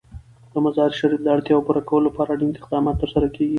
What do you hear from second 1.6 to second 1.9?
پوره